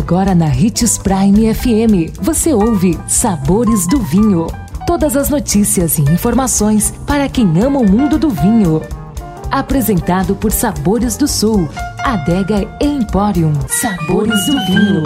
[0.00, 4.46] Agora na Ritz Prime FM, você ouve Sabores do Vinho.
[4.86, 8.80] Todas as notícias e informações para quem ama o mundo do vinho.
[9.50, 11.68] Apresentado por Sabores do Sul,
[12.02, 13.52] Adega Emporium.
[13.68, 15.02] Sabores do Vinho.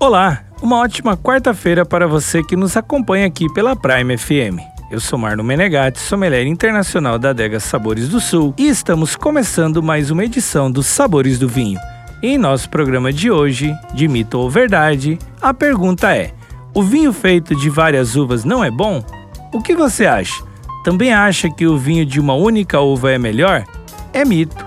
[0.00, 4.73] Olá, uma ótima quarta-feira para você que nos acompanha aqui pela Prime FM.
[4.94, 10.08] Eu sou Marno Menegatti, sommelier internacional da adega Sabores do Sul e estamos começando mais
[10.08, 11.80] uma edição dos Sabores do Vinho.
[12.22, 16.30] em nosso programa de hoje, de mito ou verdade, a pergunta é:
[16.72, 19.04] o vinho feito de várias uvas não é bom?
[19.52, 20.44] O que você acha?
[20.84, 23.64] Também acha que o vinho de uma única uva é melhor?
[24.12, 24.64] É mito.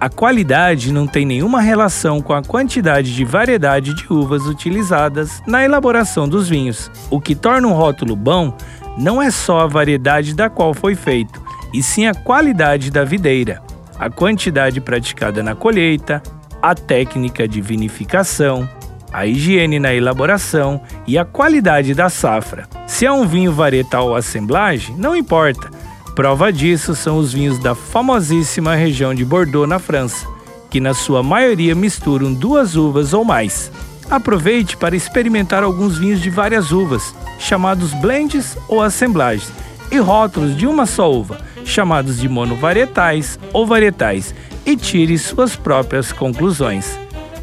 [0.00, 5.64] A qualidade não tem nenhuma relação com a quantidade de variedade de uvas utilizadas na
[5.64, 6.90] elaboração dos vinhos.
[7.10, 8.52] O que torna um rótulo bom
[8.96, 11.40] não é só a variedade da qual foi feito,
[11.72, 13.62] e sim a qualidade da videira,
[13.98, 16.22] a quantidade praticada na colheita,
[16.62, 18.68] a técnica de vinificação,
[19.12, 22.68] a higiene na elaboração e a qualidade da safra.
[22.86, 25.70] Se é um vinho varietal ou assemblagem, não importa.
[26.14, 30.26] Prova disso são os vinhos da famosíssima região de Bordeaux, na França,
[30.68, 33.70] que na sua maioria misturam duas uvas ou mais.
[34.10, 39.50] Aproveite para experimentar alguns vinhos de várias uvas chamados blends ou assemblagens,
[39.90, 44.34] e rótulos de uma só uva, chamados de monovarietais ou varietais,
[44.66, 46.98] e tire suas próprias conclusões.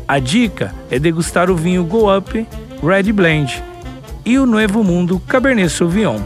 [0.08, 2.48] A dica é degustar o vinho Go Up
[2.84, 3.64] Red Blend
[4.24, 6.20] e o Novo Mundo Cabernet Sauvignon.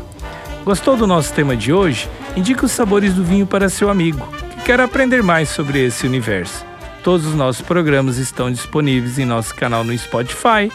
[0.66, 2.10] Gostou do nosso tema de hoje?
[2.36, 6.69] Indique os sabores do vinho para seu amigo que quer aprender mais sobre esse universo.
[7.04, 10.70] Todos os nossos programas estão disponíveis em nosso canal no Spotify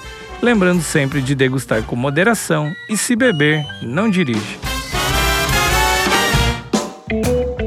[0.45, 4.64] Lembrando sempre de degustar com moderação e se beber, não dirige.